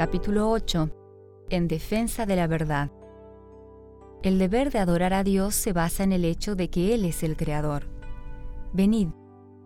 capítulo 0.00 0.50
8, 0.50 0.88
en 1.50 1.68
defensa 1.68 2.24
de 2.24 2.34
la 2.34 2.46
verdad. 2.46 2.90
El 4.22 4.38
deber 4.38 4.70
de 4.70 4.78
adorar 4.78 5.12
a 5.12 5.24
Dios 5.24 5.54
se 5.54 5.74
basa 5.74 6.04
en 6.04 6.12
el 6.12 6.24
hecho 6.24 6.54
de 6.54 6.70
que 6.70 6.94
Él 6.94 7.04
es 7.04 7.22
el 7.22 7.36
Creador. 7.36 7.82
Venid, 8.72 9.08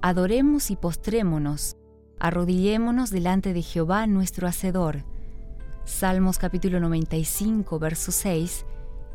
adoremos 0.02 0.72
y 0.72 0.76
postrémonos, 0.76 1.76
arrodillémonos 2.18 3.10
delante 3.10 3.52
de 3.52 3.62
Jehová 3.62 4.08
nuestro 4.08 4.48
Hacedor. 4.48 5.04
Salmos 5.84 6.38
capítulo 6.38 6.80
95, 6.80 7.78
verso 7.78 8.10
6 8.10 8.66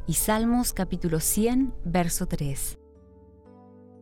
y 0.08 0.14
Salmos 0.14 0.72
capítulo 0.72 1.20
100, 1.20 1.74
verso 1.84 2.28
3. 2.28 2.80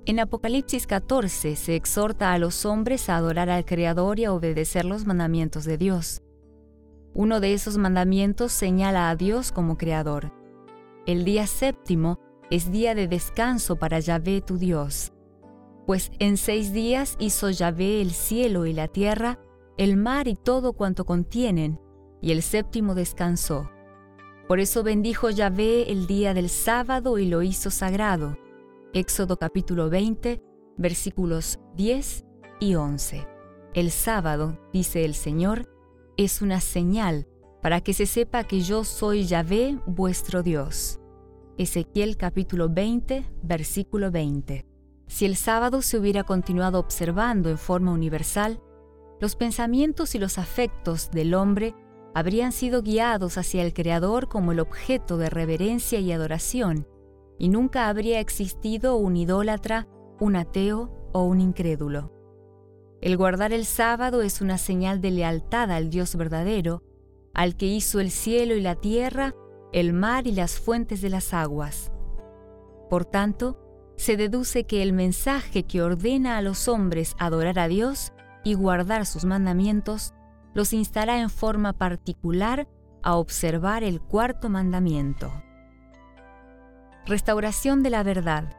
En 0.05 0.19
Apocalipsis 0.19 0.85
14 0.85 1.55
se 1.55 1.75
exhorta 1.75 2.33
a 2.33 2.37
los 2.37 2.63
hombres 2.63 3.09
a 3.09 3.17
adorar 3.17 3.49
al 3.49 3.65
Creador 3.65 4.19
y 4.19 4.25
a 4.25 4.33
obedecer 4.33 4.85
los 4.85 5.07
mandamientos 5.07 5.65
de 5.65 5.79
Dios. 5.79 6.21
Uno 7.17 7.39
de 7.39 7.55
esos 7.55 7.79
mandamientos 7.79 8.51
señala 8.51 9.09
a 9.09 9.15
Dios 9.15 9.51
como 9.51 9.75
Creador. 9.75 10.31
El 11.07 11.25
día 11.25 11.47
séptimo 11.47 12.19
es 12.51 12.71
día 12.71 12.93
de 12.93 13.07
descanso 13.07 13.77
para 13.77 13.99
Yahvé 13.99 14.41
tu 14.41 14.59
Dios. 14.59 15.13
Pues 15.87 16.11
en 16.19 16.37
seis 16.37 16.73
días 16.73 17.15
hizo 17.17 17.49
Yahvé 17.49 18.01
el 18.01 18.11
cielo 18.11 18.67
y 18.67 18.73
la 18.73 18.87
tierra, 18.87 19.39
el 19.77 19.97
mar 19.97 20.27
y 20.27 20.35
todo 20.35 20.73
cuanto 20.73 21.07
contienen, 21.07 21.81
y 22.21 22.33
el 22.33 22.43
séptimo 22.43 22.93
descansó. 22.93 23.71
Por 24.47 24.59
eso 24.59 24.83
bendijo 24.83 25.31
Yahvé 25.31 25.91
el 25.91 26.05
día 26.05 26.35
del 26.35 26.49
sábado 26.49 27.17
y 27.17 27.25
lo 27.25 27.41
hizo 27.41 27.71
sagrado. 27.71 28.37
Éxodo 28.93 29.37
capítulo 29.37 29.89
20, 29.89 30.39
versículos 30.77 31.57
10 31.73 32.25
y 32.59 32.75
11. 32.75 33.27
El 33.73 33.89
sábado, 33.89 34.59
dice 34.71 35.03
el 35.03 35.15
Señor, 35.15 35.67
es 36.17 36.41
una 36.41 36.59
señal 36.59 37.27
para 37.61 37.81
que 37.81 37.93
se 37.93 38.07
sepa 38.07 38.43
que 38.43 38.61
yo 38.61 38.83
soy 38.83 39.25
Yahvé 39.25 39.79
vuestro 39.85 40.41
Dios. 40.41 40.99
Ezequiel 41.57 42.17
capítulo 42.17 42.69
20, 42.69 43.23
versículo 43.43 44.11
20. 44.11 44.65
Si 45.07 45.25
el 45.25 45.35
sábado 45.35 45.81
se 45.81 45.97
hubiera 45.97 46.23
continuado 46.23 46.79
observando 46.79 47.49
en 47.49 47.57
forma 47.57 47.91
universal, 47.91 48.61
los 49.19 49.35
pensamientos 49.35 50.15
y 50.15 50.19
los 50.19 50.37
afectos 50.37 51.09
del 51.11 51.33
hombre 51.33 51.75
habrían 52.13 52.51
sido 52.51 52.81
guiados 52.81 53.37
hacia 53.37 53.63
el 53.63 53.73
Creador 53.73 54.27
como 54.27 54.51
el 54.51 54.59
objeto 54.59 55.17
de 55.17 55.29
reverencia 55.29 55.99
y 55.99 56.11
adoración, 56.11 56.87
y 57.37 57.49
nunca 57.49 57.89
habría 57.89 58.19
existido 58.19 58.95
un 58.95 59.17
idólatra, 59.17 59.87
un 60.19 60.35
ateo 60.35 60.91
o 61.13 61.23
un 61.23 61.41
incrédulo. 61.41 62.16
El 63.01 63.15
guardar 63.17 63.53
el 63.53 63.65
sábado 63.65 64.21
es 64.21 64.41
una 64.41 64.57
señal 64.57 65.01
de 65.01 65.11
lealtad 65.11 65.71
al 65.71 65.89
Dios 65.89 66.15
verdadero, 66.15 66.83
al 67.33 67.55
que 67.55 67.67
hizo 67.67 67.99
el 67.99 68.09
cielo 68.09 68.55
y 68.55 68.61
la 68.61 68.75
tierra, 68.75 69.35
el 69.71 69.93
mar 69.93 70.25
y 70.25 70.31
las 70.31 70.59
fuentes 70.59 71.01
de 71.01 71.09
las 71.09 71.33
aguas. 71.33 71.91
Por 72.89 73.05
tanto, 73.05 73.59
se 73.95 74.17
deduce 74.17 74.65
que 74.65 74.81
el 74.81 74.93
mensaje 74.93 75.63
que 75.63 75.81
ordena 75.81 76.37
a 76.37 76.41
los 76.41 76.67
hombres 76.67 77.15
adorar 77.19 77.59
a 77.59 77.67
Dios 77.67 78.13
y 78.43 78.53
guardar 78.53 79.05
sus 79.05 79.25
mandamientos 79.25 80.13
los 80.53 80.73
instará 80.73 81.19
en 81.19 81.29
forma 81.29 81.73
particular 81.73 82.67
a 83.03 83.15
observar 83.15 83.83
el 83.83 84.01
cuarto 84.01 84.49
mandamiento. 84.49 85.31
Restauración 87.05 87.83
de 87.83 87.89
la 87.89 88.03
verdad. 88.03 88.55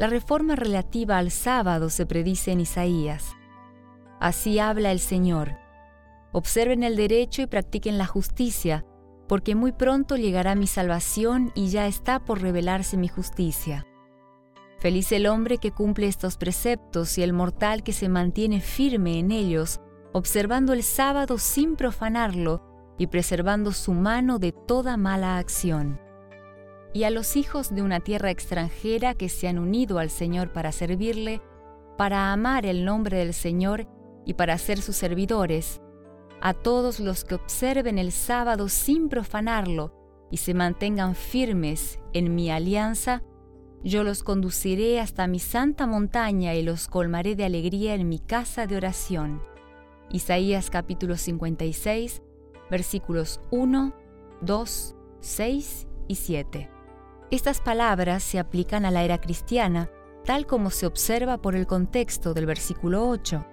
La 0.00 0.06
reforma 0.06 0.56
relativa 0.56 1.18
al 1.18 1.30
sábado 1.30 1.90
se 1.90 2.06
predice 2.06 2.52
en 2.52 2.60
Isaías. 2.60 3.36
Así 4.18 4.58
habla 4.58 4.92
el 4.92 4.98
Señor. 4.98 5.58
Observen 6.32 6.84
el 6.84 6.96
derecho 6.96 7.42
y 7.42 7.46
practiquen 7.46 7.98
la 7.98 8.06
justicia, 8.06 8.86
porque 9.28 9.54
muy 9.54 9.72
pronto 9.72 10.16
llegará 10.16 10.54
mi 10.54 10.66
salvación 10.66 11.52
y 11.54 11.68
ya 11.68 11.86
está 11.86 12.24
por 12.24 12.40
revelarse 12.40 12.96
mi 12.96 13.08
justicia. 13.08 13.86
Feliz 14.78 15.12
el 15.12 15.26
hombre 15.26 15.58
que 15.58 15.70
cumple 15.70 16.06
estos 16.06 16.38
preceptos 16.38 17.18
y 17.18 17.22
el 17.22 17.34
mortal 17.34 17.82
que 17.82 17.92
se 17.92 18.08
mantiene 18.08 18.62
firme 18.62 19.18
en 19.18 19.30
ellos, 19.30 19.82
observando 20.14 20.72
el 20.72 20.82
sábado 20.82 21.36
sin 21.36 21.76
profanarlo 21.76 22.62
y 22.96 23.08
preservando 23.08 23.70
su 23.72 23.92
mano 23.92 24.38
de 24.38 24.52
toda 24.52 24.96
mala 24.96 25.36
acción. 25.36 26.00
Y 26.92 27.04
a 27.04 27.10
los 27.10 27.36
hijos 27.36 27.74
de 27.74 27.82
una 27.82 28.00
tierra 28.00 28.30
extranjera 28.30 29.14
que 29.14 29.28
se 29.28 29.46
han 29.48 29.58
unido 29.58 29.98
al 29.98 30.10
Señor 30.10 30.52
para 30.52 30.72
servirle, 30.72 31.40
para 31.96 32.32
amar 32.32 32.66
el 32.66 32.84
nombre 32.84 33.18
del 33.18 33.34
Señor 33.34 33.86
y 34.24 34.34
para 34.34 34.58
ser 34.58 34.80
sus 34.80 34.96
servidores, 34.96 35.80
a 36.40 36.54
todos 36.54 37.00
los 37.00 37.24
que 37.24 37.34
observen 37.34 37.98
el 37.98 38.12
sábado 38.12 38.68
sin 38.68 39.08
profanarlo 39.08 39.92
y 40.30 40.38
se 40.38 40.54
mantengan 40.54 41.14
firmes 41.14 42.00
en 42.12 42.34
mi 42.34 42.50
alianza, 42.50 43.22
yo 43.82 44.04
los 44.04 44.22
conduciré 44.22 45.00
hasta 45.00 45.26
mi 45.26 45.38
santa 45.38 45.86
montaña 45.86 46.54
y 46.54 46.62
los 46.62 46.88
colmaré 46.88 47.34
de 47.34 47.44
alegría 47.44 47.94
en 47.94 48.08
mi 48.08 48.18
casa 48.18 48.66
de 48.66 48.76
oración. 48.76 49.42
Isaías 50.10 50.70
capítulo 50.70 51.16
56, 51.16 52.22
versículos 52.70 53.40
1, 53.50 53.94
2, 54.42 54.96
6 55.20 55.86
y 56.08 56.14
7. 56.14 56.79
Estas 57.30 57.60
palabras 57.60 58.24
se 58.24 58.40
aplican 58.40 58.84
a 58.84 58.90
la 58.90 59.04
era 59.04 59.20
cristiana, 59.20 59.88
tal 60.24 60.46
como 60.46 60.70
se 60.70 60.86
observa 60.86 61.38
por 61.38 61.54
el 61.54 61.68
contexto 61.68 62.34
del 62.34 62.46
versículo 62.46 63.08
8. 63.08 63.46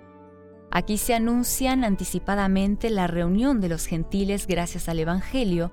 Aquí 0.72 0.98
se 0.98 1.14
anuncian 1.14 1.84
anticipadamente 1.84 2.90
la 2.90 3.06
reunión 3.06 3.62
de 3.62 3.70
los 3.70 3.86
gentiles 3.86 4.48
gracias 4.48 4.90
al 4.90 4.98
Evangelio, 5.00 5.72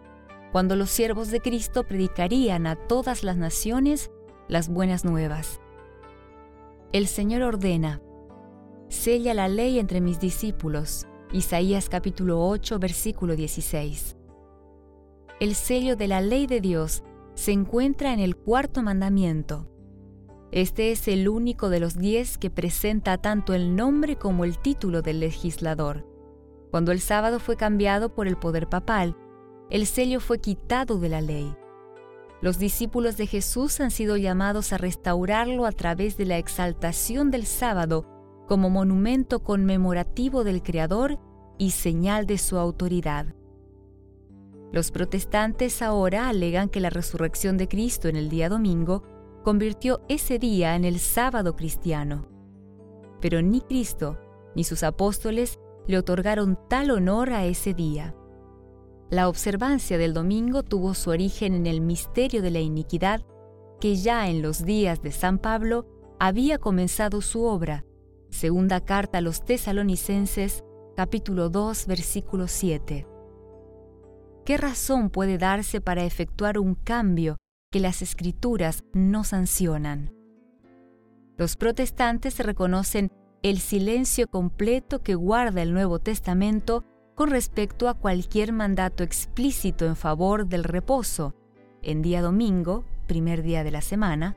cuando 0.53 0.77
los 0.77 0.91
siervos 0.91 1.31
de 1.31 1.41
Cristo 1.41 1.85
predicarían 1.85 2.67
a 2.67 2.77
todas 2.77 3.25
las 3.25 3.39
naciones 3.39 4.11
las 4.49 4.69
buenas 4.69 5.07
nuevas. 5.07 5.61
El 6.93 7.07
Señor 7.09 7.43
ordena, 7.43 8.03
Sella 8.89 9.33
la 9.33 9.49
ley 9.49 9.79
entre 9.79 10.03
mis 10.03 10.21
discípulos. 10.21 11.07
Isaías 11.33 11.89
capítulo 11.89 12.47
8, 12.47 12.79
versículo 12.79 13.35
16. 13.35 14.17
El 15.41 15.55
sello 15.55 15.97
de 15.97 16.07
la 16.07 16.21
ley 16.21 16.47
de 16.47 16.61
Dios 16.61 17.03
se 17.35 17.53
encuentra 17.53 18.13
en 18.13 18.21
el 18.21 18.37
cuarto 18.37 18.83
mandamiento. 18.83 19.69
Este 20.53 20.93
es 20.93 21.09
el 21.09 21.29
único 21.29 21.69
de 21.69 21.81
los 21.81 21.99
diez 21.99 22.39
que 22.39 22.51
presenta 22.51 23.19
tanto 23.19 23.55
el 23.55 23.75
nombre 23.75 24.17
como 24.17 24.45
el 24.45 24.59
título 24.59 25.03
del 25.03 25.21
legislador. 25.21 26.07
Cuando 26.71 26.93
el 26.93 27.01
sábado 27.01 27.41
fue 27.41 27.57
cambiado 27.57 28.15
por 28.15 28.29
el 28.29 28.37
poder 28.37 28.69
papal, 28.69 29.17
el 29.71 29.87
sello 29.87 30.21
fue 30.21 30.39
quitado 30.39 30.99
de 30.99 31.09
la 31.09 31.21
ley. 31.21 31.55
Los 32.41 32.59
discípulos 32.59 33.17
de 33.17 33.27
Jesús 33.27 33.81
han 33.81 33.91
sido 33.91 34.17
llamados 34.17 34.73
a 34.73 34.79
restaurarlo 34.79 35.67
a 35.67 35.73
través 35.73 36.17
de 36.17 36.27
la 36.27 36.39
exaltación 36.39 37.31
del 37.31 37.47
sábado 37.47 38.07
como 38.47 38.71
monumento 38.71 39.43
conmemorativo 39.43 40.45
del 40.45 40.63
Creador 40.63 41.19
y 41.59 41.71
señal 41.71 42.27
de 42.27 42.39
su 42.39 42.59
autoridad. 42.59 43.35
Los 44.75 44.91
protestantes 44.91 45.83
ahora 45.83 46.29
alegan 46.29 46.69
que 46.69 46.81
la 46.81 46.91
resurrección 46.91 47.57
de 47.57 47.69
Cristo 47.69 48.09
en 48.09 48.17
el 48.17 48.29
día 48.29 48.49
domingo 48.49 49.05
convirtió 49.45 50.01
ese 50.09 50.41
día 50.41 50.75
en 50.75 50.85
el 50.85 50.99
sábado 50.99 51.55
cristiano. 51.55 52.27
Pero 53.21 53.41
ni 53.41 53.61
Cristo 53.61 54.19
ni 54.57 54.65
sus 54.65 54.83
apóstoles 54.83 55.61
le 55.87 55.97
otorgaron 55.97 56.59
tal 56.69 56.91
honor 56.91 57.31
a 57.31 57.45
ese 57.45 57.73
día. 57.73 58.17
La 59.11 59.29
observancia 59.29 59.97
del 59.97 60.13
domingo 60.13 60.65
tuvo 60.65 60.95
su 60.95 61.11
origen 61.11 61.55
en 61.55 61.69
el 61.69 61.81
misterio 61.81 62.43
de 62.43 62.51
la 62.51 62.59
iniquidad 62.59 63.25
que 63.81 63.95
ya 63.95 64.29
en 64.29 64.43
los 64.43 64.65
días 64.65 65.03
de 65.03 65.13
San 65.13 65.39
Pablo 65.39 65.87
había 66.19 66.59
comenzado 66.59 67.21
su 67.21 67.45
obra 67.45 67.85
Segunda 68.29 68.81
carta 68.81 69.19
a 69.19 69.21
los 69.21 69.45
tesalonicenses, 69.45 70.65
capítulo 70.97 71.49
2, 71.49 71.87
versículo 71.87 72.49
7. 72.49 73.14
¿Qué 74.45 74.59
razón 74.59 75.09
puede 75.09 75.39
darse 75.39 75.81
para 75.81 76.05
efectuar 76.05 76.59
un 76.59 76.75
cambio 76.75 77.39
que 77.71 77.81
las 77.81 78.03
escrituras 78.03 78.85
no 78.93 79.25
sancionan? 79.25 80.13
Los 81.39 81.57
protestantes 81.57 82.39
reconocen 82.39 83.11
el 83.43 83.59
silencio 83.59 84.29
completo 84.29 85.03
que 85.03 85.15
guarda 85.15 85.63
el 85.63 85.73
Nuevo 85.73 85.99
Testamento 85.99 86.85
con 87.15 87.31
respecto 87.31 87.89
a 87.89 87.95
cualquier 87.95 88.53
mandato 88.53 89.03
explícito 89.03 89.87
en 89.87 89.97
favor 89.97 90.47
del 90.47 90.65
reposo, 90.65 91.35
en 91.83 92.03
día 92.03 92.21
domingo, 92.21 92.85
primer 93.07 93.43
día 93.43 93.65
de 93.65 93.71
la 93.71 93.81
semana, 93.81 94.37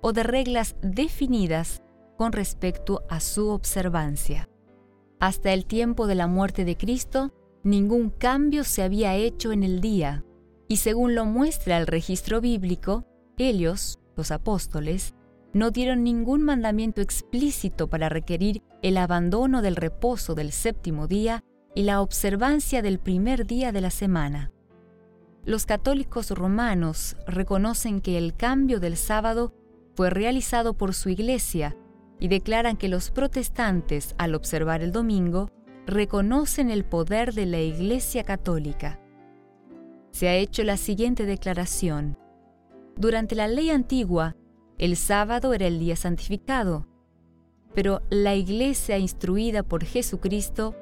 o 0.00 0.12
de 0.12 0.22
reglas 0.22 0.76
definidas 0.82 1.82
con 2.16 2.30
respecto 2.32 3.02
a 3.08 3.18
su 3.18 3.48
observancia. 3.48 4.48
Hasta 5.18 5.52
el 5.52 5.66
tiempo 5.66 6.06
de 6.06 6.14
la 6.14 6.28
muerte 6.28 6.64
de 6.64 6.76
Cristo, 6.76 7.32
ningún 7.68 8.10
cambio 8.10 8.64
se 8.64 8.82
había 8.82 9.14
hecho 9.14 9.52
en 9.52 9.62
el 9.62 9.80
día, 9.80 10.24
y 10.68 10.76
según 10.76 11.14
lo 11.14 11.24
muestra 11.24 11.78
el 11.78 11.86
registro 11.86 12.40
bíblico, 12.40 13.04
ellos, 13.36 13.98
los 14.16 14.30
apóstoles, 14.30 15.14
no 15.52 15.70
dieron 15.70 16.04
ningún 16.04 16.42
mandamiento 16.42 17.00
explícito 17.00 17.88
para 17.88 18.08
requerir 18.08 18.62
el 18.82 18.96
abandono 18.96 19.62
del 19.62 19.76
reposo 19.76 20.34
del 20.34 20.52
séptimo 20.52 21.06
día 21.06 21.42
y 21.74 21.82
la 21.82 22.02
observancia 22.02 22.82
del 22.82 22.98
primer 22.98 23.46
día 23.46 23.72
de 23.72 23.80
la 23.80 23.90
semana. 23.90 24.52
Los 25.44 25.64
católicos 25.64 26.30
romanos 26.30 27.16
reconocen 27.26 28.00
que 28.00 28.18
el 28.18 28.36
cambio 28.36 28.80
del 28.80 28.96
sábado 28.96 29.54
fue 29.94 30.10
realizado 30.10 30.74
por 30.74 30.94
su 30.94 31.08
iglesia 31.08 31.76
y 32.20 32.28
declaran 32.28 32.76
que 32.76 32.88
los 32.88 33.10
protestantes, 33.10 34.14
al 34.18 34.34
observar 34.34 34.82
el 34.82 34.92
domingo, 34.92 35.50
reconocen 35.88 36.70
el 36.70 36.84
poder 36.84 37.32
de 37.32 37.46
la 37.46 37.60
Iglesia 37.60 38.22
Católica. 38.22 39.00
Se 40.10 40.28
ha 40.28 40.36
hecho 40.36 40.62
la 40.62 40.76
siguiente 40.76 41.24
declaración. 41.24 42.18
Durante 42.94 43.34
la 43.34 43.48
ley 43.48 43.70
antigua, 43.70 44.36
el 44.76 44.96
sábado 44.96 45.54
era 45.54 45.66
el 45.66 45.78
día 45.78 45.96
santificado, 45.96 46.86
pero 47.74 48.02
la 48.10 48.34
Iglesia 48.34 48.98
instruida 48.98 49.62
por 49.62 49.82
Jesucristo 49.82 50.76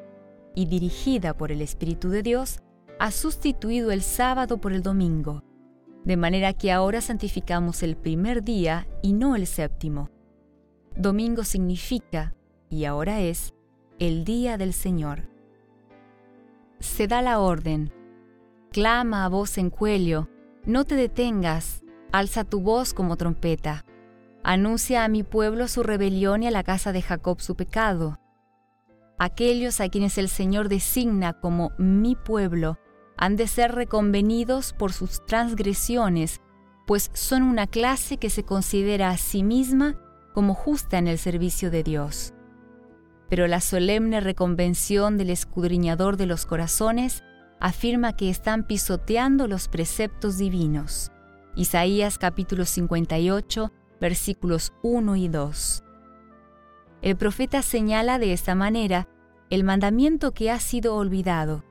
y 0.56 0.66
dirigida 0.66 1.36
por 1.36 1.52
el 1.52 1.62
Espíritu 1.62 2.08
de 2.08 2.24
Dios 2.24 2.58
ha 2.98 3.12
sustituido 3.12 3.92
el 3.92 4.02
sábado 4.02 4.60
por 4.60 4.72
el 4.72 4.82
domingo, 4.82 5.44
de 6.04 6.16
manera 6.16 6.52
que 6.52 6.72
ahora 6.72 7.00
santificamos 7.00 7.84
el 7.84 7.96
primer 7.96 8.42
día 8.42 8.88
y 9.02 9.12
no 9.12 9.36
el 9.36 9.46
séptimo. 9.46 10.10
Domingo 10.96 11.44
significa, 11.44 12.34
y 12.68 12.86
ahora 12.86 13.20
es, 13.20 13.54
el 13.98 14.24
día 14.24 14.58
del 14.58 14.74
Señor. 14.74 15.28
Se 16.80 17.06
da 17.06 17.22
la 17.22 17.40
orden. 17.40 17.92
Clama 18.70 19.24
a 19.24 19.28
voz 19.28 19.56
en 19.56 19.70
cuello, 19.70 20.28
no 20.66 20.84
te 20.84 20.96
detengas, 20.96 21.82
alza 22.12 22.44
tu 22.44 22.60
voz 22.60 22.92
como 22.92 23.16
trompeta. 23.16 23.86
Anuncia 24.42 25.02
a 25.02 25.08
mi 25.08 25.22
pueblo 25.22 25.66
su 25.66 25.82
rebelión 25.82 26.42
y 26.42 26.48
a 26.48 26.50
la 26.50 26.62
casa 26.62 26.92
de 26.92 27.00
Jacob 27.00 27.40
su 27.40 27.54
pecado. 27.54 28.20
Aquellos 29.18 29.80
a 29.80 29.88
quienes 29.88 30.18
el 30.18 30.28
Señor 30.28 30.68
designa 30.68 31.32
como 31.32 31.72
mi 31.78 32.16
pueblo 32.16 32.78
han 33.16 33.36
de 33.36 33.48
ser 33.48 33.74
reconvenidos 33.74 34.74
por 34.74 34.92
sus 34.92 35.24
transgresiones, 35.24 36.42
pues 36.86 37.10
son 37.14 37.42
una 37.42 37.66
clase 37.66 38.18
que 38.18 38.28
se 38.28 38.44
considera 38.44 39.08
a 39.08 39.16
sí 39.16 39.42
misma 39.42 39.98
como 40.34 40.52
justa 40.52 40.98
en 40.98 41.08
el 41.08 41.16
servicio 41.16 41.70
de 41.70 41.82
Dios 41.82 42.35
pero 43.28 43.46
la 43.46 43.60
solemne 43.60 44.20
reconvención 44.20 45.18
del 45.18 45.30
escudriñador 45.30 46.16
de 46.16 46.26
los 46.26 46.46
corazones 46.46 47.24
afirma 47.60 48.16
que 48.16 48.30
están 48.30 48.64
pisoteando 48.64 49.48
los 49.48 49.68
preceptos 49.68 50.38
divinos. 50.38 51.10
Isaías 51.54 52.18
capítulo 52.18 52.64
58, 52.64 53.72
versículos 54.00 54.72
1 54.82 55.16
y 55.16 55.28
2. 55.28 55.84
El 57.02 57.16
profeta 57.16 57.62
señala 57.62 58.18
de 58.18 58.32
esta 58.32 58.54
manera 58.54 59.08
el 59.50 59.64
mandamiento 59.64 60.32
que 60.32 60.50
ha 60.50 60.60
sido 60.60 60.94
olvidado. 60.96 61.64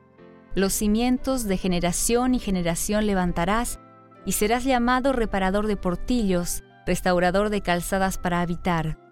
Los 0.56 0.74
cimientos 0.74 1.44
de 1.44 1.58
generación 1.58 2.34
y 2.34 2.40
generación 2.40 3.06
levantarás, 3.06 3.80
y 4.26 4.32
serás 4.32 4.64
llamado 4.64 5.14
reparador 5.14 5.68
de 5.68 5.78
portillos, 5.78 6.64
restaurador 6.88 7.50
de 7.50 7.62
calzadas 7.62 8.18
para 8.18 8.42
habitar 8.42 9.05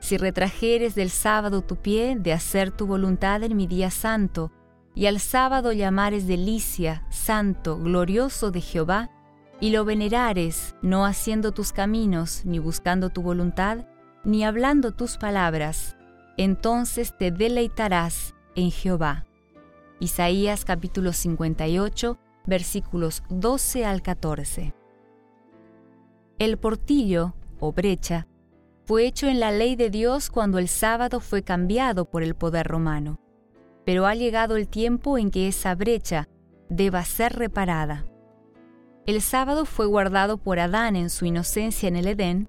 si 0.00 0.16
retrajeres 0.16 0.94
del 0.94 1.10
sábado 1.10 1.62
tu 1.62 1.76
pie 1.76 2.16
de 2.18 2.32
hacer 2.32 2.70
tu 2.70 2.86
voluntad 2.86 3.42
en 3.42 3.56
mi 3.56 3.66
día 3.66 3.90
santo, 3.90 4.50
y 4.94 5.06
al 5.06 5.20
sábado 5.20 5.72
llamares 5.72 6.26
delicia, 6.26 7.06
santo, 7.10 7.78
glorioso 7.78 8.50
de 8.50 8.60
Jehová, 8.60 9.10
y 9.60 9.70
lo 9.70 9.84
venerares, 9.84 10.74
no 10.82 11.04
haciendo 11.04 11.52
tus 11.52 11.72
caminos, 11.72 12.42
ni 12.44 12.58
buscando 12.58 13.10
tu 13.10 13.22
voluntad, 13.22 13.86
ni 14.24 14.42
hablando 14.44 14.92
tus 14.92 15.16
palabras, 15.16 15.96
entonces 16.36 17.16
te 17.16 17.30
deleitarás 17.30 18.34
en 18.54 18.70
Jehová. 18.70 19.26
Isaías 20.00 20.64
capítulo 20.64 21.12
58, 21.12 22.18
versículos 22.46 23.22
12 23.28 23.84
al 23.84 24.00
14. 24.00 24.74
El 26.38 26.56
portillo, 26.56 27.34
o 27.58 27.72
brecha, 27.72 28.26
fue 28.90 29.06
hecho 29.06 29.28
en 29.28 29.38
la 29.38 29.52
ley 29.52 29.76
de 29.76 29.88
Dios 29.88 30.30
cuando 30.30 30.58
el 30.58 30.66
sábado 30.66 31.20
fue 31.20 31.44
cambiado 31.44 32.06
por 32.06 32.24
el 32.24 32.34
poder 32.34 32.66
romano. 32.66 33.20
Pero 33.86 34.04
ha 34.04 34.16
llegado 34.16 34.56
el 34.56 34.66
tiempo 34.66 35.16
en 35.16 35.30
que 35.30 35.46
esa 35.46 35.76
brecha 35.76 36.28
deba 36.68 37.04
ser 37.04 37.34
reparada. 37.34 38.04
El 39.06 39.22
sábado 39.22 39.64
fue 39.64 39.86
guardado 39.86 40.38
por 40.38 40.58
Adán 40.58 40.96
en 40.96 41.08
su 41.08 41.24
inocencia 41.24 41.88
en 41.88 41.94
el 41.94 42.08
Edén, 42.08 42.48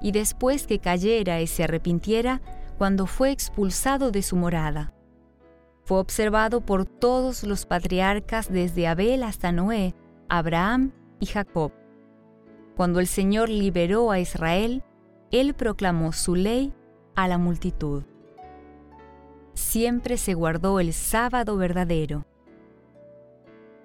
y 0.00 0.12
después 0.12 0.68
que 0.68 0.78
cayera 0.78 1.40
y 1.40 1.48
se 1.48 1.64
arrepintiera, 1.64 2.42
cuando 2.78 3.06
fue 3.06 3.32
expulsado 3.32 4.12
de 4.12 4.22
su 4.22 4.36
morada. 4.36 4.94
Fue 5.82 5.98
observado 5.98 6.60
por 6.60 6.84
todos 6.84 7.42
los 7.42 7.66
patriarcas 7.66 8.52
desde 8.52 8.86
Abel 8.86 9.24
hasta 9.24 9.50
Noé, 9.50 9.96
Abraham 10.28 10.92
y 11.18 11.26
Jacob. 11.26 11.72
Cuando 12.76 13.00
el 13.00 13.08
Señor 13.08 13.48
liberó 13.48 14.12
a 14.12 14.20
Israel, 14.20 14.84
él 15.32 15.54
proclamó 15.54 16.12
su 16.12 16.36
ley 16.36 16.72
a 17.16 17.26
la 17.26 17.38
multitud. 17.38 18.04
Siempre 19.54 20.16
se 20.18 20.34
guardó 20.34 20.78
el 20.78 20.92
sábado 20.92 21.56
verdadero. 21.56 22.26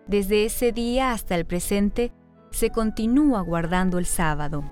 Desde 0.05 0.45
ese 0.45 0.71
día 0.71 1.11
hasta 1.11 1.35
el 1.35 1.45
presente 1.45 2.13
se 2.51 2.69
continúa 2.69 3.41
guardando 3.41 3.97
el 3.97 4.05
sábado. 4.05 4.63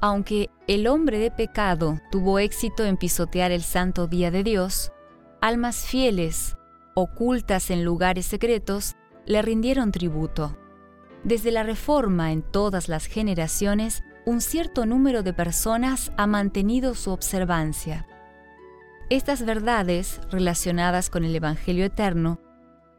Aunque 0.00 0.50
el 0.66 0.86
hombre 0.86 1.18
de 1.18 1.30
pecado 1.30 1.98
tuvo 2.10 2.38
éxito 2.38 2.84
en 2.84 2.96
pisotear 2.96 3.50
el 3.50 3.62
santo 3.62 4.06
día 4.06 4.30
de 4.30 4.44
Dios, 4.44 4.92
almas 5.40 5.86
fieles, 5.86 6.56
ocultas 6.94 7.70
en 7.70 7.84
lugares 7.84 8.26
secretos, 8.26 8.96
le 9.24 9.42
rindieron 9.42 9.92
tributo. 9.92 10.56
Desde 11.24 11.50
la 11.50 11.62
Reforma 11.62 12.32
en 12.32 12.42
todas 12.42 12.88
las 12.88 13.06
generaciones 13.06 14.02
un 14.26 14.40
cierto 14.40 14.86
número 14.86 15.22
de 15.22 15.32
personas 15.32 16.10
ha 16.16 16.26
mantenido 16.26 16.96
su 16.96 17.12
observancia. 17.12 18.08
Estas 19.08 19.46
verdades, 19.46 20.20
relacionadas 20.32 21.10
con 21.10 21.24
el 21.24 21.34
Evangelio 21.36 21.84
eterno, 21.84 22.40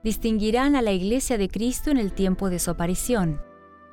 distinguirán 0.05 0.77
a 0.77 0.81
la 0.81 0.93
Iglesia 0.93 1.37
de 1.37 1.49
Cristo 1.49 1.91
en 1.91 1.97
el 1.97 2.13
tiempo 2.13 2.49
de 2.49 2.59
su 2.59 2.71
aparición. 2.71 3.41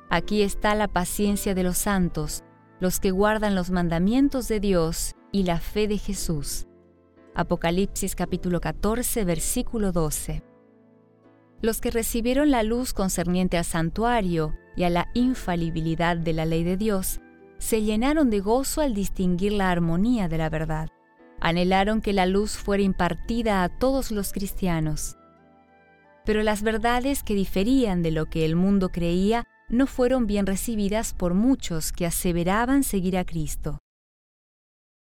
Aquí 0.09 0.43
está 0.43 0.75
la 0.75 0.87
paciencia 0.87 1.53
de 1.53 1.63
los 1.63 1.77
santos, 1.77 2.45
los 2.79 3.01
que 3.01 3.11
guardan 3.11 3.53
los 3.53 3.69
mandamientos 3.69 4.47
de 4.47 4.61
Dios 4.61 5.13
y 5.33 5.43
la 5.43 5.59
fe 5.59 5.89
de 5.89 5.97
Jesús. 5.97 6.67
Apocalipsis 7.33 8.15
capítulo 8.15 8.61
14, 8.61 9.25
versículo 9.25 9.91
12. 9.91 10.41
Los 11.61 11.81
que 11.81 11.91
recibieron 11.91 12.49
la 12.49 12.63
luz 12.63 12.93
concerniente 12.93 13.57
al 13.57 13.65
santuario 13.65 14.53
y 14.77 14.83
a 14.83 14.89
la 14.89 15.09
infalibilidad 15.13 16.15
de 16.15 16.31
la 16.31 16.45
ley 16.45 16.63
de 16.63 16.77
Dios 16.77 17.19
se 17.57 17.81
llenaron 17.81 18.29
de 18.29 18.39
gozo 18.39 18.81
al 18.81 18.93
distinguir 18.93 19.53
la 19.53 19.71
armonía 19.71 20.27
de 20.27 20.37
la 20.37 20.49
verdad. 20.49 20.89
Anhelaron 21.39 22.01
que 22.01 22.13
la 22.13 22.25
luz 22.25 22.57
fuera 22.57 22.83
impartida 22.83 23.63
a 23.63 23.69
todos 23.69 24.11
los 24.11 24.31
cristianos. 24.33 25.17
Pero 26.25 26.43
las 26.43 26.63
verdades 26.63 27.23
que 27.23 27.35
diferían 27.35 28.01
de 28.01 28.11
lo 28.11 28.25
que 28.25 28.45
el 28.45 28.55
mundo 28.55 28.89
creía 28.89 29.45
no 29.69 29.87
fueron 29.87 30.27
bien 30.27 30.45
recibidas 30.45 31.13
por 31.13 31.33
muchos 31.33 31.91
que 31.91 32.05
aseveraban 32.05 32.83
seguir 32.83 33.17
a 33.17 33.25
Cristo. 33.25 33.79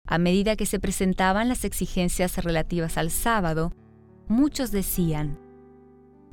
A 0.07 0.19
medida 0.19 0.57
que 0.57 0.67
se 0.67 0.81
presentaban 0.81 1.49
las 1.49 1.65
exigencias 1.65 2.43
relativas 2.43 2.99
al 2.99 3.11
sábado, 3.11 3.73
muchos 4.29 4.73
decían, 4.73 5.39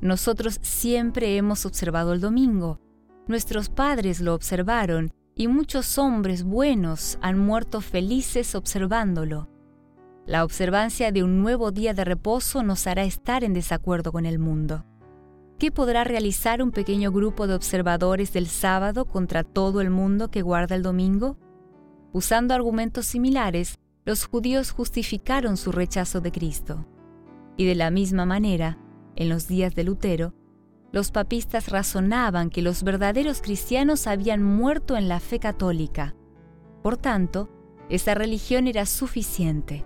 Nosotros 0.00 0.58
siempre 0.62 1.36
hemos 1.36 1.66
observado 1.66 2.12
el 2.12 2.20
domingo, 2.20 2.80
nuestros 3.28 3.68
padres 3.68 4.20
lo 4.20 4.34
observaron 4.34 5.12
y 5.40 5.48
muchos 5.48 5.96
hombres 5.96 6.44
buenos 6.44 7.18
han 7.22 7.38
muerto 7.38 7.80
felices 7.80 8.54
observándolo. 8.54 9.48
La 10.26 10.44
observancia 10.44 11.12
de 11.12 11.24
un 11.24 11.40
nuevo 11.40 11.70
día 11.70 11.94
de 11.94 12.04
reposo 12.04 12.62
nos 12.62 12.86
hará 12.86 13.04
estar 13.04 13.42
en 13.42 13.54
desacuerdo 13.54 14.12
con 14.12 14.26
el 14.26 14.38
mundo. 14.38 14.84
¿Qué 15.58 15.72
podrá 15.72 16.04
realizar 16.04 16.62
un 16.62 16.72
pequeño 16.72 17.10
grupo 17.10 17.46
de 17.46 17.54
observadores 17.54 18.34
del 18.34 18.48
sábado 18.48 19.06
contra 19.06 19.42
todo 19.42 19.80
el 19.80 19.88
mundo 19.88 20.30
que 20.30 20.42
guarda 20.42 20.76
el 20.76 20.82
domingo? 20.82 21.38
Usando 22.12 22.52
argumentos 22.52 23.06
similares, 23.06 23.78
los 24.04 24.26
judíos 24.26 24.72
justificaron 24.72 25.56
su 25.56 25.72
rechazo 25.72 26.20
de 26.20 26.32
Cristo. 26.32 26.86
Y 27.56 27.64
de 27.64 27.76
la 27.76 27.90
misma 27.90 28.26
manera, 28.26 28.76
en 29.16 29.30
los 29.30 29.48
días 29.48 29.74
de 29.74 29.84
Lutero, 29.84 30.34
los 30.92 31.10
papistas 31.10 31.68
razonaban 31.68 32.50
que 32.50 32.62
los 32.62 32.82
verdaderos 32.82 33.42
cristianos 33.42 34.06
habían 34.06 34.42
muerto 34.42 34.96
en 34.96 35.08
la 35.08 35.20
fe 35.20 35.38
católica. 35.38 36.14
Por 36.82 36.96
tanto, 36.96 37.48
esa 37.88 38.14
religión 38.14 38.66
era 38.66 38.86
suficiente. 38.86 39.84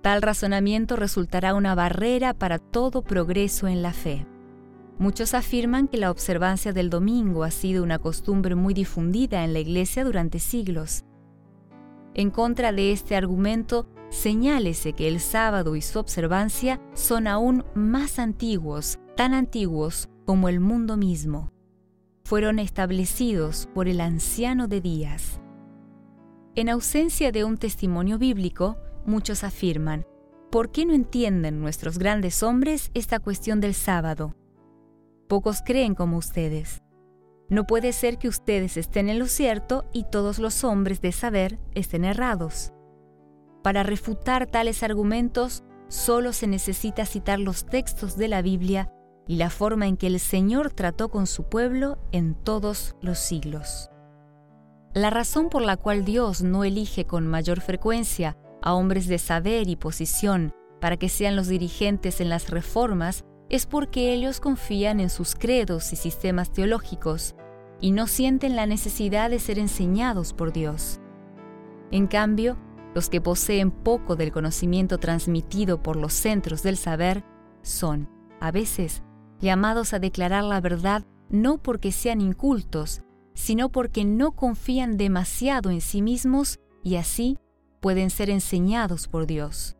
Tal 0.00 0.20
razonamiento 0.20 0.96
resultará 0.96 1.54
una 1.54 1.74
barrera 1.74 2.34
para 2.34 2.58
todo 2.58 3.02
progreso 3.02 3.68
en 3.68 3.82
la 3.82 3.92
fe. 3.92 4.26
Muchos 4.98 5.34
afirman 5.34 5.88
que 5.88 5.96
la 5.96 6.10
observancia 6.10 6.72
del 6.72 6.90
domingo 6.90 7.44
ha 7.44 7.50
sido 7.50 7.82
una 7.82 7.98
costumbre 7.98 8.54
muy 8.54 8.74
difundida 8.74 9.44
en 9.44 9.52
la 9.52 9.60
Iglesia 9.60 10.04
durante 10.04 10.38
siglos. 10.38 11.04
En 12.14 12.30
contra 12.30 12.72
de 12.72 12.92
este 12.92 13.16
argumento 13.16 13.86
señálese 14.10 14.92
que 14.92 15.08
el 15.08 15.20
sábado 15.20 15.74
y 15.74 15.82
su 15.82 15.98
observancia 15.98 16.80
son 16.94 17.26
aún 17.26 17.64
más 17.74 18.18
antiguos, 18.18 18.98
tan 19.16 19.34
antiguos 19.34 20.08
como 20.24 20.48
el 20.48 20.60
mundo 20.60 20.96
mismo. 20.96 21.52
Fueron 22.24 22.58
establecidos 22.58 23.68
por 23.74 23.88
el 23.88 24.00
anciano 24.00 24.68
de 24.68 24.80
días. 24.80 25.40
En 26.54 26.68
ausencia 26.68 27.32
de 27.32 27.44
un 27.44 27.58
testimonio 27.58 28.18
bíblico, 28.18 28.78
muchos 29.04 29.44
afirman, 29.44 30.06
¿por 30.50 30.70
qué 30.70 30.86
no 30.86 30.94
entienden 30.94 31.60
nuestros 31.60 31.98
grandes 31.98 32.42
hombres 32.42 32.90
esta 32.94 33.18
cuestión 33.18 33.60
del 33.60 33.74
sábado? 33.74 34.34
Pocos 35.28 35.62
creen 35.64 35.94
como 35.94 36.16
ustedes. 36.16 36.82
No 37.48 37.66
puede 37.66 37.92
ser 37.92 38.18
que 38.18 38.28
ustedes 38.28 38.76
estén 38.76 39.08
en 39.08 39.18
lo 39.18 39.26
cierto 39.26 39.84
y 39.92 40.04
todos 40.04 40.38
los 40.38 40.64
hombres 40.64 41.00
de 41.02 41.12
saber 41.12 41.58
estén 41.74 42.04
errados. 42.04 42.72
Para 43.62 43.82
refutar 43.82 44.46
tales 44.46 44.82
argumentos, 44.82 45.64
solo 45.88 46.32
se 46.32 46.46
necesita 46.46 47.04
citar 47.04 47.38
los 47.38 47.66
textos 47.66 48.16
de 48.16 48.28
la 48.28 48.40
Biblia 48.40 48.90
y 49.26 49.36
la 49.36 49.50
forma 49.50 49.86
en 49.86 49.96
que 49.96 50.08
el 50.08 50.18
Señor 50.20 50.70
trató 50.70 51.08
con 51.08 51.26
su 51.26 51.44
pueblo 51.44 51.98
en 52.12 52.34
todos 52.34 52.96
los 53.00 53.18
siglos. 53.18 53.90
La 54.94 55.10
razón 55.10 55.48
por 55.48 55.62
la 55.62 55.76
cual 55.76 56.04
Dios 56.04 56.42
no 56.42 56.64
elige 56.64 57.06
con 57.06 57.26
mayor 57.26 57.60
frecuencia 57.60 58.36
a 58.60 58.74
hombres 58.74 59.06
de 59.06 59.18
saber 59.18 59.68
y 59.68 59.76
posición 59.76 60.52
para 60.80 60.96
que 60.96 61.08
sean 61.08 61.36
los 61.36 61.48
dirigentes 61.48 62.20
en 62.20 62.28
las 62.28 62.50
reformas 62.50 63.24
es 63.48 63.66
porque 63.66 64.12
ellos 64.12 64.40
confían 64.40 65.00
en 65.00 65.10
sus 65.10 65.34
credos 65.34 65.92
y 65.92 65.96
sistemas 65.96 66.52
teológicos 66.52 67.34
y 67.80 67.92
no 67.92 68.06
sienten 68.06 68.56
la 68.56 68.66
necesidad 68.66 69.30
de 69.30 69.38
ser 69.38 69.58
enseñados 69.58 70.32
por 70.32 70.52
Dios. 70.52 71.00
En 71.90 72.06
cambio, 72.06 72.56
los 72.94 73.08
que 73.08 73.20
poseen 73.20 73.70
poco 73.70 74.16
del 74.16 74.32
conocimiento 74.32 74.98
transmitido 74.98 75.82
por 75.82 75.96
los 75.96 76.12
centros 76.12 76.62
del 76.62 76.76
saber 76.76 77.24
son, 77.62 78.08
a 78.40 78.50
veces, 78.50 79.02
llamados 79.42 79.92
a 79.92 79.98
declarar 79.98 80.44
la 80.44 80.60
verdad 80.62 81.04
no 81.28 81.58
porque 81.58 81.92
sean 81.92 82.20
incultos, 82.20 83.02
sino 83.34 83.68
porque 83.70 84.04
no 84.04 84.32
confían 84.32 84.96
demasiado 84.96 85.70
en 85.70 85.80
sí 85.80 86.00
mismos 86.00 86.60
y 86.82 86.96
así 86.96 87.38
pueden 87.80 88.10
ser 88.10 88.30
enseñados 88.30 89.08
por 89.08 89.26
Dios. 89.26 89.76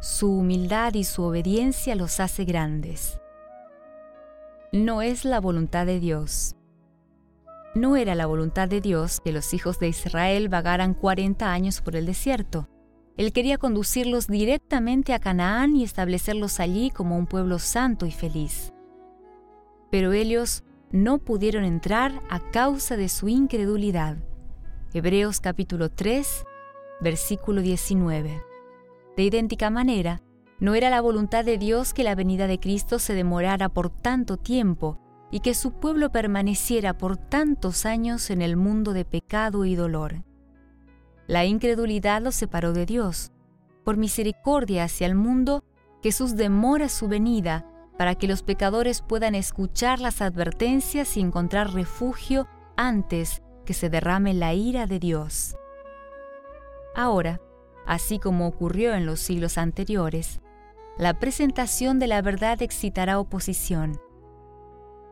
Su 0.00 0.32
humildad 0.32 0.94
y 0.94 1.04
su 1.04 1.22
obediencia 1.22 1.94
los 1.94 2.20
hace 2.20 2.44
grandes. 2.44 3.20
No 4.72 5.02
es 5.02 5.24
la 5.24 5.40
voluntad 5.40 5.86
de 5.86 6.00
Dios. 6.00 6.56
No 7.74 7.96
era 7.96 8.14
la 8.14 8.26
voluntad 8.26 8.68
de 8.68 8.80
Dios 8.80 9.20
que 9.20 9.30
los 9.30 9.54
hijos 9.54 9.78
de 9.78 9.88
Israel 9.88 10.48
vagaran 10.48 10.94
40 10.94 11.52
años 11.52 11.82
por 11.82 11.94
el 11.94 12.06
desierto. 12.06 12.68
Él 13.16 13.32
quería 13.32 13.58
conducirlos 13.58 14.26
directamente 14.26 15.12
a 15.12 15.18
Canaán 15.18 15.76
y 15.76 15.84
establecerlos 15.84 16.58
allí 16.58 16.90
como 16.90 17.18
un 17.18 17.26
pueblo 17.26 17.58
santo 17.58 18.06
y 18.06 18.10
feliz. 18.10 18.72
Pero 19.90 20.12
ellos 20.12 20.62
no 20.92 21.18
pudieron 21.18 21.64
entrar 21.64 22.20
a 22.28 22.40
causa 22.50 22.96
de 22.96 23.08
su 23.08 23.28
incredulidad. 23.28 24.16
Hebreos 24.92 25.40
capítulo 25.40 25.90
3, 25.90 26.44
versículo 27.00 27.60
19. 27.60 28.42
De 29.16 29.22
idéntica 29.22 29.70
manera, 29.70 30.22
no 30.58 30.74
era 30.74 30.90
la 30.90 31.00
voluntad 31.00 31.44
de 31.44 31.58
Dios 31.58 31.94
que 31.94 32.04
la 32.04 32.14
venida 32.14 32.46
de 32.46 32.60
Cristo 32.60 32.98
se 32.98 33.14
demorara 33.14 33.68
por 33.68 33.90
tanto 33.90 34.36
tiempo 34.36 34.98
y 35.30 35.40
que 35.40 35.54
su 35.54 35.72
pueblo 35.72 36.10
permaneciera 36.10 36.98
por 36.98 37.16
tantos 37.16 37.86
años 37.86 38.30
en 38.30 38.42
el 38.42 38.56
mundo 38.56 38.92
de 38.92 39.04
pecado 39.04 39.64
y 39.64 39.74
dolor. 39.74 40.24
La 41.26 41.44
incredulidad 41.44 42.20
los 42.20 42.34
separó 42.34 42.72
de 42.72 42.86
Dios. 42.86 43.32
Por 43.84 43.96
misericordia 43.96 44.84
hacia 44.84 45.06
el 45.06 45.14
mundo, 45.14 45.64
Jesús 46.02 46.36
demora 46.36 46.88
su 46.88 47.08
venida 47.08 47.69
para 48.00 48.14
que 48.14 48.26
los 48.26 48.42
pecadores 48.42 49.02
puedan 49.02 49.34
escuchar 49.34 50.00
las 50.00 50.22
advertencias 50.22 51.18
y 51.18 51.20
encontrar 51.20 51.74
refugio 51.74 52.48
antes 52.74 53.42
que 53.66 53.74
se 53.74 53.90
derrame 53.90 54.32
la 54.32 54.54
ira 54.54 54.86
de 54.86 54.98
Dios. 54.98 55.54
Ahora, 56.96 57.42
así 57.84 58.18
como 58.18 58.46
ocurrió 58.46 58.94
en 58.94 59.04
los 59.04 59.20
siglos 59.20 59.58
anteriores, 59.58 60.40
la 60.96 61.18
presentación 61.18 61.98
de 61.98 62.06
la 62.06 62.22
verdad 62.22 62.62
excitará 62.62 63.18
oposición 63.18 64.00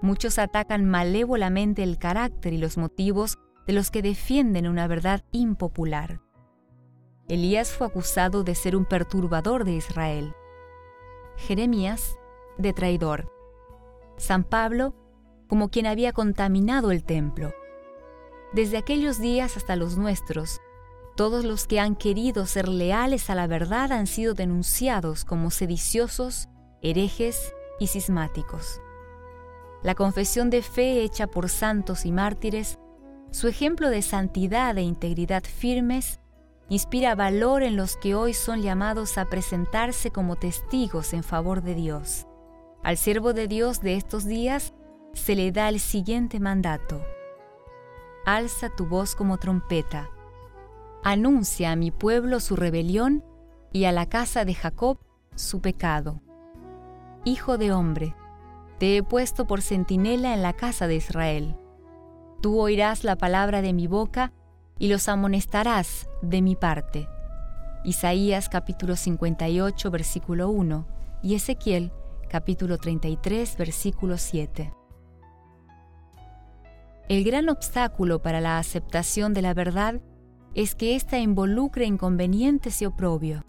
Muchos 0.01 0.39
atacan 0.39 0.87
malévolamente 0.87 1.83
el 1.83 1.99
carácter 1.99 2.55
y 2.55 2.57
los 2.57 2.79
motivos 2.79 3.37
de 3.67 3.75
los 3.75 3.91
que 3.91 4.01
defienden 4.01 4.67
una 4.67 4.87
verdad 4.87 5.25
impopular. 5.31 6.23
Elías 7.29 7.71
fue 7.71 7.87
acusado 7.87 8.45
de 8.45 8.55
ser 8.55 8.77
un 8.77 8.87
perturbador 8.87 9.67
de 9.67 9.73
Israel. 9.73 10.33
Jeremías, 11.37 12.18
de 12.59 12.73
traidor. 12.73 13.33
San 14.17 14.45
Pablo, 14.45 14.95
como 15.49 15.71
quien 15.71 15.87
había 15.87 16.13
contaminado 16.13 16.91
el 16.91 17.05
templo. 17.05 17.55
Desde 18.53 18.77
aquellos 18.77 19.21
días 19.21 19.57
hasta 19.57 19.77
los 19.77 19.97
nuestros, 19.97 20.61
todos 21.17 21.45
los 21.45 21.67
que 21.67 21.81
han 21.81 21.97
querido 21.97 22.47
ser 22.47 22.69
leales 22.69 23.31
a 23.31 23.35
la 23.35 23.47
verdad 23.47 23.93
han 23.93 24.07
sido 24.07 24.35
denunciados 24.35 25.25
como 25.25 25.51
sediciosos, 25.51 26.49
herejes 26.83 27.55
y 27.81 27.87
cismáticos 27.87 28.81
la 29.83 29.95
confesión 29.95 30.51
de 30.51 30.63
fe 30.63 31.03
hecha 31.03 31.27
por 31.27 31.49
santos 31.49 32.05
y 32.05 32.13
mártires, 32.13 32.79
su 33.31 33.49
ejemplo 33.49 33.91
de 33.91 34.03
santidad 34.03 34.77
e 34.77 34.83
integridad 34.83 35.45
firmes, 35.45 36.21
inspira 36.69 37.15
valor 37.15 37.63
en 37.63 37.77
los 37.77 37.97
que 37.97 38.15
hoy 38.15 38.35
son 38.35 38.63
llamados 38.63 39.19
a 39.19 39.27
presentarse 39.27 40.11
como 40.11 40.37
testigos 40.37 41.13
en 41.13 41.23
favor 41.23 41.63
de 41.63 41.75
Dios. 41.75 42.27
Al 42.83 42.97
siervo 42.97 43.33
de 43.33 43.49
Dios 43.49 43.81
de 43.81 43.97
estos 43.97 44.25
días 44.25 44.73
se 45.13 45.35
le 45.35 45.51
da 45.53 45.69
el 45.69 45.81
siguiente 45.81 46.41
mandato. 46.41 47.03
Alza 48.25 48.71
tu 48.71 48.87
voz 48.87 49.15
como 49.15 49.39
trompeta. 49.39 50.11
Anuncia 51.03 51.73
a 51.73 51.77
mi 51.77 51.91
pueblo 51.91 52.41
su 52.41 52.57
rebelión 52.57 53.25
y 53.73 53.85
a 53.85 53.93
la 53.93 54.07
casa 54.07 54.45
de 54.45 54.55
Jacob 54.55 54.99
su 55.35 55.61
pecado. 55.61 56.21
Hijo 57.25 57.59
de 57.59 57.73
hombre, 57.73 58.15
te 58.79 58.97
he 58.97 59.03
puesto 59.03 59.47
por 59.47 59.61
centinela 59.61 60.35
en 60.35 60.43
la 60.43 60.53
casa 60.53 60.87
de 60.87 60.97
Israel. 60.97 61.57
Tú 62.41 62.61
oirás 62.61 63.03
la 63.03 63.17
palabra 63.17 63.61
de 63.61 63.73
mi 63.73 63.89
boca 63.89 64.33
y 64.79 64.89
los 64.89 65.09
amonestarás 65.09 66.09
de 66.23 66.43
mi 66.43 66.55
parte. 66.55 67.09
Isaías 67.85 68.49
capítulo 68.49 68.95
58 68.95 69.91
versículo 69.91 70.49
1 70.51 70.87
y 71.23 71.35
Ezequiel 71.35 71.93
capítulo 72.29 72.79
33 72.79 73.57
versículo 73.57 74.19
7. 74.19 74.73
El 77.09 77.25
gran 77.25 77.49
obstáculo 77.49 78.21
para 78.21 78.41
la 78.41 78.59
aceptación 78.59 79.33
de 79.33 79.43
la 79.43 79.55
verdad 79.55 80.01
es 80.55 80.75
que 80.75 80.95
ésta 80.95 81.19
involucre 81.19 81.87
inconvenientes 81.87 82.83
y 82.83 82.87
oprobio. 82.87 83.45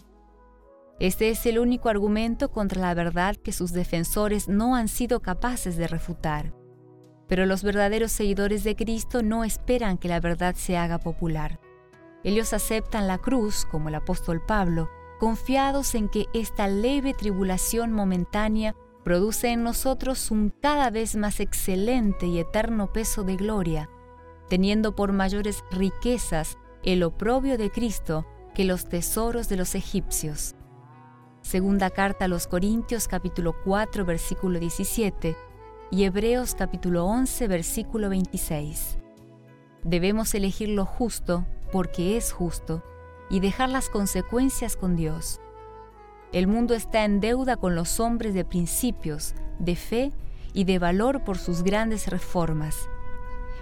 Este 0.98 1.28
es 1.30 1.44
el 1.46 1.58
único 1.58 1.88
argumento 1.88 2.50
contra 2.50 2.80
la 2.80 2.94
verdad 2.94 3.36
que 3.36 3.52
sus 3.52 3.72
defensores 3.72 4.48
no 4.48 4.74
han 4.74 4.88
sido 4.88 5.20
capaces 5.20 5.76
de 5.76 5.86
refutar. 5.86 6.54
Pero 7.28 7.46
los 7.46 7.62
verdaderos 7.62 8.12
seguidores 8.12 8.64
de 8.64 8.76
Cristo 8.76 9.22
no 9.22 9.44
esperan 9.44 9.98
que 9.98 10.08
la 10.08 10.20
verdad 10.20 10.54
se 10.56 10.76
haga 10.76 10.98
popular. 10.98 11.60
Ellos 12.24 12.52
aceptan 12.52 13.06
la 13.06 13.18
cruz, 13.18 13.66
como 13.70 13.88
el 13.88 13.94
apóstol 13.94 14.42
Pablo, 14.46 14.90
confiados 15.20 15.94
en 15.94 16.08
que 16.08 16.28
esta 16.32 16.66
leve 16.66 17.12
tribulación 17.12 17.92
momentánea 17.92 18.74
produce 19.04 19.48
en 19.48 19.62
nosotros 19.62 20.30
un 20.30 20.48
cada 20.48 20.88
vez 20.90 21.14
más 21.14 21.40
excelente 21.40 22.26
y 22.26 22.38
eterno 22.38 22.90
peso 22.90 23.22
de 23.22 23.36
gloria, 23.36 23.90
teniendo 24.48 24.96
por 24.96 25.12
mayores 25.12 25.62
riquezas 25.70 26.56
el 26.82 27.02
oprobio 27.02 27.58
de 27.58 27.70
Cristo 27.70 28.26
que 28.54 28.64
los 28.64 28.88
tesoros 28.88 29.50
de 29.50 29.56
los 29.56 29.74
egipcios. 29.74 30.54
Segunda 31.42 31.90
carta 31.90 32.24
a 32.24 32.28
los 32.28 32.46
Corintios 32.46 33.06
capítulo 33.06 33.54
4 33.64 34.06
versículo 34.06 34.58
17 34.58 35.36
y 35.90 36.04
Hebreos 36.04 36.54
capítulo 36.54 37.04
11 37.04 37.46
versículo 37.46 38.08
26. 38.08 38.98
Debemos 39.84 40.34
elegir 40.34 40.70
lo 40.70 40.86
justo 40.86 41.46
porque 41.72 42.16
es 42.16 42.32
justo 42.32 42.82
y 43.30 43.40
dejar 43.40 43.70
las 43.70 43.88
consecuencias 43.88 44.76
con 44.76 44.96
Dios. 44.96 45.40
El 46.32 46.46
mundo 46.46 46.74
está 46.74 47.04
en 47.04 47.20
deuda 47.20 47.56
con 47.56 47.74
los 47.74 48.00
hombres 48.00 48.34
de 48.34 48.44
principios, 48.44 49.34
de 49.58 49.76
fe 49.76 50.12
y 50.52 50.64
de 50.64 50.78
valor 50.78 51.24
por 51.24 51.38
sus 51.38 51.62
grandes 51.62 52.08
reformas. 52.08 52.88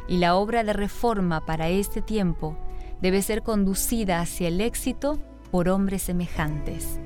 Y 0.08 0.16
la 0.16 0.34
obra 0.34 0.64
de 0.64 0.72
reforma 0.72 1.44
para 1.44 1.68
este 1.68 2.02
tiempo 2.02 2.56
debe 3.00 3.22
ser 3.22 3.42
conducida 3.42 4.20
hacia 4.20 4.48
el 4.48 4.60
éxito 4.60 5.18
por 5.50 5.68
hombres 5.68 6.02
semejantes. 6.02 6.98